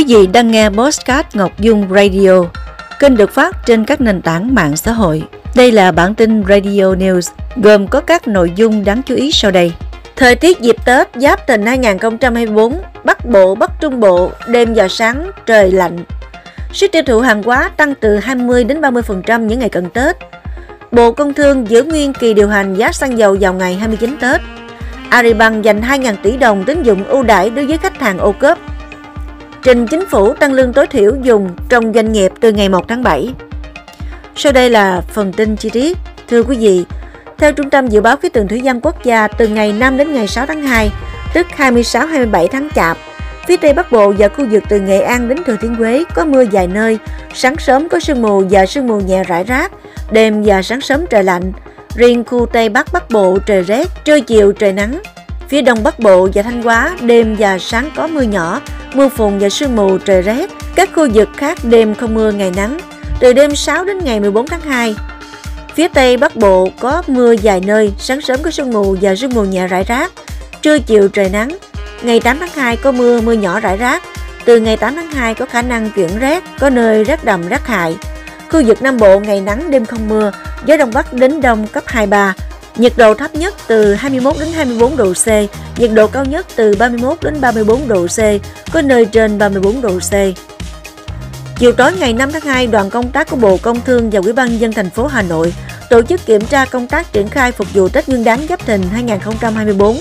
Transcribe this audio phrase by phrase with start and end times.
[0.00, 2.44] Quý vị đang nghe Postcard Ngọc Dung Radio,
[2.98, 5.22] kênh được phát trên các nền tảng mạng xã hội.
[5.54, 9.50] Đây là bản tin Radio News, gồm có các nội dung đáng chú ý sau
[9.50, 9.72] đây.
[10.16, 15.30] Thời tiết dịp Tết Giáp Thìn 2024, Bắc Bộ, Bắc Trung Bộ, đêm và sáng
[15.46, 15.98] trời lạnh.
[16.72, 20.16] Sức tiêu thụ hàng hóa tăng từ 20 đến 30% những ngày cận Tết.
[20.92, 24.40] Bộ Công Thương giữ nguyên kỳ điều hành giá xăng dầu vào ngày 29 Tết.
[25.08, 28.58] Aribank dành 2.000 tỷ đồng tín dụng ưu đãi đối với khách hàng ô cớp
[29.62, 33.02] trình chính phủ tăng lương tối thiểu dùng trong doanh nghiệp từ ngày 1 tháng
[33.02, 33.34] 7.
[34.36, 35.98] Sau đây là phần tin chi tiết.
[36.28, 36.84] Thưa quý vị,
[37.38, 40.12] theo Trung tâm Dự báo Khí tượng Thủy văn Quốc gia, từ ngày 5 đến
[40.12, 40.90] ngày 6 tháng 2,
[41.34, 42.98] tức 26-27 tháng Chạp,
[43.46, 46.24] phía Tây Bắc Bộ và khu vực từ Nghệ An đến Thừa Thiên Huế có
[46.24, 46.98] mưa vài nơi,
[47.34, 49.72] sáng sớm có sương mù và sương mù nhẹ rải rác,
[50.10, 51.52] đêm và sáng sớm trời lạnh.
[51.94, 55.02] Riêng khu Tây Bắc Bắc Bộ trời rét, trưa chiều trời nắng.
[55.50, 58.60] Phía Đông Bắc Bộ và Thanh Hóa đêm và sáng có mưa nhỏ,
[58.94, 60.50] mưa phùn và sương mù trời rét.
[60.74, 62.78] Các khu vực khác đêm không mưa ngày nắng.
[63.20, 64.94] Từ đêm 6 đến ngày 14 tháng 2,
[65.74, 69.34] Phía Tây Bắc Bộ có mưa vài nơi, sáng sớm có sương mù và sương
[69.34, 70.12] mù nhẹ rải rác.
[70.62, 71.58] Trưa chiều trời nắng.
[72.02, 74.02] Ngày 8 tháng 2 có mưa, mưa nhỏ rải rác.
[74.44, 77.66] Từ ngày 8 tháng 2 có khả năng chuyển rét, có nơi rét đậm rét
[77.66, 77.96] hại.
[78.50, 80.32] Khu vực Nam Bộ ngày nắng đêm không mưa,
[80.66, 82.34] gió Đông Bắc đến Đông cấp 23.
[82.76, 85.26] Nhiệt độ thấp nhất từ 21 đến 24 độ C,
[85.78, 88.18] nhiệt độ cao nhất từ 31 đến 34 độ C,
[88.72, 90.12] có nơi trên 34 độ C.
[91.58, 94.32] Chiều tối ngày 5 tháng 2, đoàn công tác của Bộ Công Thương và Ủy
[94.32, 95.54] ban nhân dân thành phố Hà Nội
[95.90, 98.82] tổ chức kiểm tra công tác triển khai phục vụ Tết Nguyên đán Giáp Thìn
[98.92, 99.96] 2024.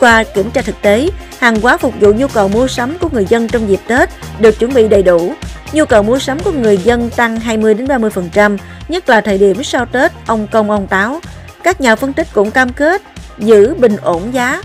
[0.00, 3.26] Qua kiểm tra thực tế, hàng hóa phục vụ nhu cầu mua sắm của người
[3.28, 5.32] dân trong dịp Tết được chuẩn bị đầy đủ.
[5.72, 9.64] Nhu cầu mua sắm của người dân tăng 20 đến 30%, nhất là thời điểm
[9.64, 11.20] sau Tết, ông công ông táo.
[11.64, 13.02] Các nhà phân tích cũng cam kết
[13.38, 14.62] giữ bình ổn giá.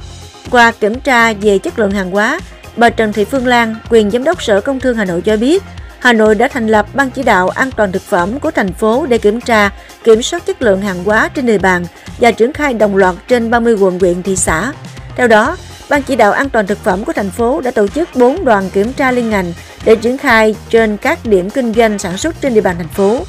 [0.51, 2.39] Qua kiểm tra về chất lượng hàng hóa,
[2.75, 5.63] bà Trần Thị Phương Lan, quyền giám đốc Sở Công Thương Hà Nội cho biết,
[5.99, 9.05] Hà Nội đã thành lập Ban chỉ đạo an toàn thực phẩm của thành phố
[9.05, 9.69] để kiểm tra,
[10.03, 11.85] kiểm soát chất lượng hàng hóa trên địa bàn
[12.19, 14.73] và triển khai đồng loạt trên 30 quận huyện thị xã.
[15.15, 15.57] Theo đó,
[15.89, 18.69] Ban chỉ đạo an toàn thực phẩm của thành phố đã tổ chức 4 đoàn
[18.69, 19.53] kiểm tra liên ngành
[19.85, 23.19] để triển khai trên các điểm kinh doanh sản xuất trên địa bàn thành phố.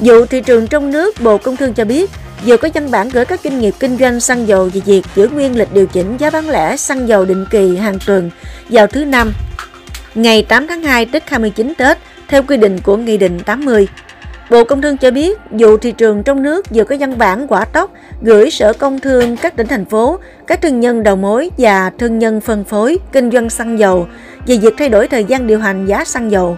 [0.00, 2.10] Vụ thị trường trong nước, Bộ Công Thương cho biết,
[2.46, 5.28] vừa có văn bản gửi các doanh nghiệp kinh doanh xăng dầu về việc giữ
[5.28, 8.30] nguyên lịch điều chỉnh giá bán lẻ xăng dầu định kỳ hàng tuần
[8.68, 9.32] vào thứ năm
[10.14, 13.88] ngày 8 tháng 2 tức 29 Tết theo quy định của Nghị định 80.
[14.50, 17.64] Bộ Công Thương cho biết, dù thị trường trong nước vừa có văn bản quả
[17.64, 17.90] tốc
[18.22, 22.18] gửi Sở Công Thương các tỉnh thành phố, các thương nhân đầu mối và thương
[22.18, 24.06] nhân phân phối kinh doanh xăng dầu
[24.46, 26.56] về việc thay đổi thời gian điều hành giá xăng dầu.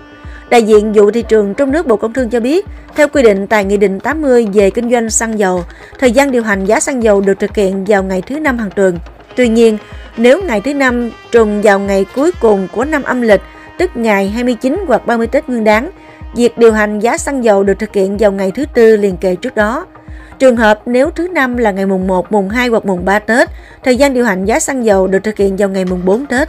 [0.51, 3.47] Đại diện vụ thị trường trong nước Bộ Công Thương cho biết, theo quy định
[3.47, 5.65] tại Nghị định 80 về kinh doanh xăng dầu,
[5.99, 8.71] thời gian điều hành giá xăng dầu được thực hiện vào ngày thứ năm hàng
[8.71, 8.99] tuần.
[9.37, 9.79] Tuy nhiên,
[10.17, 13.41] nếu ngày thứ năm trùng vào ngày cuối cùng của năm âm lịch,
[13.79, 15.91] tức ngày 29 hoặc 30 Tết Nguyên đán,
[16.37, 19.37] việc điều hành giá xăng dầu được thực hiện vào ngày thứ tư liền kề
[19.37, 19.87] trước đó.
[20.39, 23.49] Trường hợp nếu thứ năm là ngày mùng 1, mùng 2 hoặc mùng 3 Tết,
[23.85, 26.49] thời gian điều hành giá xăng dầu được thực hiện vào ngày mùng 4 Tết.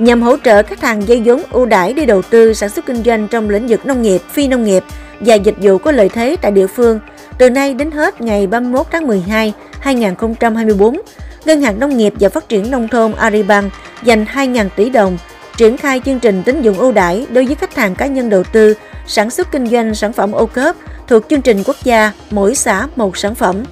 [0.00, 3.02] Nhằm hỗ trợ khách hàng dây vốn ưu đãi đi đầu tư sản xuất kinh
[3.02, 4.84] doanh trong lĩnh vực nông nghiệp, phi nông nghiệp
[5.20, 7.00] và dịch vụ có lợi thế tại địa phương,
[7.38, 11.00] từ nay đến hết ngày 31 tháng 12, 2024,
[11.44, 13.72] Ngân hàng Nông nghiệp và Phát triển Nông thôn Aribank
[14.02, 15.18] dành 2.000 tỷ đồng
[15.56, 18.44] triển khai chương trình tín dụng ưu đãi đối với khách hàng cá nhân đầu
[18.44, 18.74] tư
[19.06, 22.86] sản xuất kinh doanh sản phẩm ô cớp thuộc chương trình quốc gia mỗi xã
[22.96, 23.64] một sản phẩm.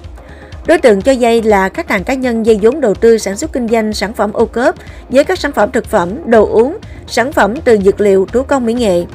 [0.65, 3.53] Đối tượng cho vay là khách hàng cá nhân dây vốn đầu tư sản xuất
[3.53, 4.75] kinh doanh sản phẩm ô cớp
[5.09, 6.77] với các sản phẩm thực phẩm, đồ uống,
[7.07, 9.05] sản phẩm từ dược liệu, thủ công mỹ nghệ.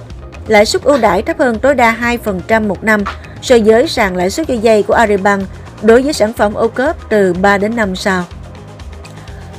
[0.47, 3.05] Lãi suất ưu đãi thấp hơn tối đa 2% một năm
[3.43, 5.43] so với sàn lãi suất cho vay của Aribank
[5.83, 8.25] đối với sản phẩm ô cớp từ 3 đến 5 sao.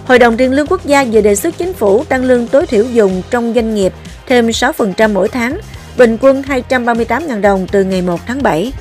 [0.06, 2.84] Hội đồng Tiền lương Quốc gia vừa đề xuất chính phủ tăng lương tối thiểu
[2.84, 3.94] dùng trong doanh nghiệp
[4.28, 5.60] thêm 6% mỗi tháng,
[5.98, 8.74] bình quân 238.000 đồng từ ngày 1 tháng 7.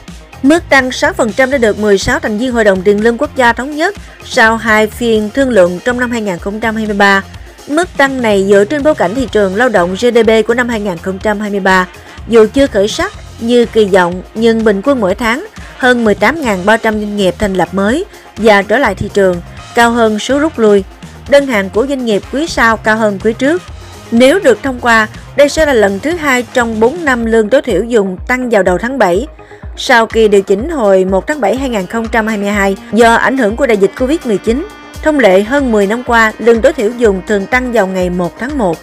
[0.45, 3.77] Mức tăng 6% đã được 16 thành viên Hội đồng Tiền lương Quốc gia thống
[3.77, 7.23] nhất sau hai phiên thương lượng trong năm 2023.
[7.69, 11.87] Mức tăng này dựa trên bối cảnh thị trường lao động GDP của năm 2023,
[12.29, 15.47] dù chưa khởi sắc như kỳ vọng nhưng bình quân mỗi tháng
[15.79, 18.05] hơn 18.300 doanh nghiệp thành lập mới
[18.37, 19.41] và trở lại thị trường,
[19.75, 20.85] cao hơn số rút lui
[21.29, 23.63] đơn hàng của doanh nghiệp quý sau cao hơn quý trước.
[24.11, 27.63] Nếu được thông qua, đây sẽ là lần thứ hai trong 4 năm lương tối
[27.63, 29.27] thiểu dùng tăng vào đầu tháng 7.
[29.77, 33.91] Sau kỳ điều chỉnh hồi 1 tháng 7 2022 do ảnh hưởng của đại dịch
[33.97, 34.63] Covid-19,
[35.03, 38.39] thông lệ hơn 10 năm qua, lương tối thiểu dùng thường tăng vào ngày 1
[38.39, 38.77] tháng 1.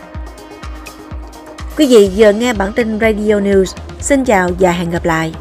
[1.77, 3.75] Quý vị vừa nghe bản tin Radio News.
[3.99, 5.33] Xin chào và hẹn gặp lại.